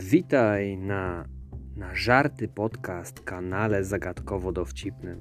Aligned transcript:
Witaj 0.00 0.76
na, 0.76 1.24
na 1.76 1.94
Żarty 1.94 2.48
Podcast 2.48 3.20
kanale 3.20 3.84
Zagadkowo-Dowcipnym. 3.84 5.20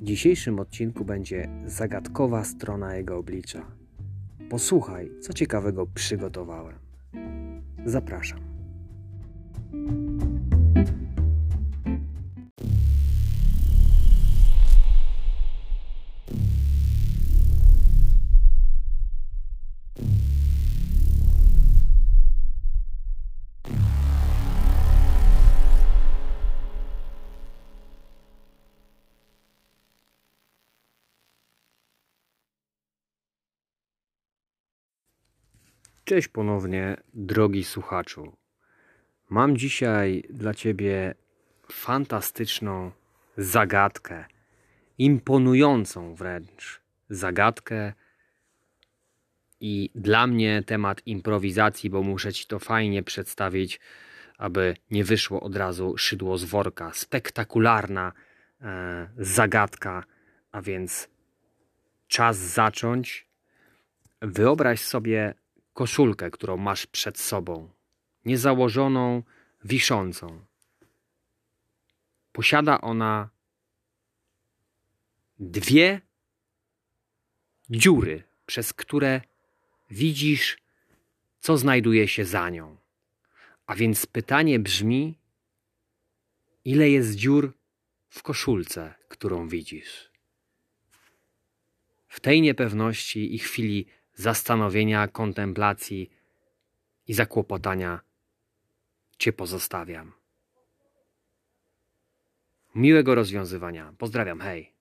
W 0.00 0.04
dzisiejszym 0.04 0.58
odcinku 0.60 1.04
będzie 1.04 1.48
zagadkowa 1.66 2.44
strona 2.44 2.96
jego 2.96 3.18
oblicza. 3.18 3.66
Posłuchaj, 4.50 5.10
co 5.20 5.32
ciekawego 5.32 5.86
przygotowałem. 5.86 6.78
Zapraszam. 7.84 8.40
Cześć 36.10 36.28
ponownie, 36.28 36.96
drogi 37.14 37.64
słuchaczu. 37.64 38.36
Mam 39.28 39.56
dzisiaj 39.56 40.22
dla 40.30 40.54
Ciebie 40.54 41.14
fantastyczną 41.72 42.90
zagadkę, 43.36 44.24
imponującą 44.98 46.14
wręcz 46.14 46.80
zagadkę. 47.10 47.92
I 49.60 49.90
dla 49.94 50.26
mnie 50.26 50.62
temat 50.66 51.06
improwizacji, 51.06 51.90
bo 51.90 52.02
muszę 52.02 52.32
Ci 52.32 52.46
to 52.46 52.58
fajnie 52.58 53.02
przedstawić, 53.02 53.80
aby 54.38 54.76
nie 54.90 55.04
wyszło 55.04 55.40
od 55.40 55.56
razu 55.56 55.96
szydło 55.96 56.38
z 56.38 56.44
worka. 56.44 56.92
Spektakularna 56.94 58.12
e, 58.62 59.08
zagadka, 59.18 60.04
a 60.52 60.62
więc 60.62 61.08
czas 62.08 62.36
zacząć. 62.36 63.26
Wyobraź 64.22 64.80
sobie 64.80 65.39
koszulkę, 65.80 66.30
którą 66.30 66.56
masz 66.56 66.86
przed 66.86 67.18
sobą, 67.18 67.70
niezałożoną, 68.24 69.22
wiszącą. 69.64 70.44
Posiada 72.32 72.80
ona 72.80 73.30
dwie 75.38 76.00
dziury, 77.70 78.22
przez 78.46 78.72
które 78.72 79.20
widzisz, 79.90 80.58
co 81.38 81.56
znajduje 81.56 82.08
się 82.08 82.24
za 82.24 82.50
nią. 82.50 82.76
A 83.66 83.74
więc 83.74 84.06
pytanie 84.06 84.58
brzmi: 84.58 85.18
ile 86.64 86.90
jest 86.90 87.14
dziur 87.14 87.52
w 88.08 88.22
koszulce, 88.22 88.94
którą 89.08 89.48
widzisz? 89.48 90.10
W 92.08 92.20
tej 92.20 92.42
niepewności 92.42 93.34
i 93.34 93.38
chwili 93.38 93.86
zastanowienia, 94.20 95.08
kontemplacji 95.08 96.10
i 97.06 97.14
zakłopotania 97.14 98.00
Cię 99.18 99.32
pozostawiam. 99.32 100.12
Miłego 102.74 103.14
rozwiązywania. 103.14 103.92
Pozdrawiam, 103.98 104.40
hej. 104.40 104.79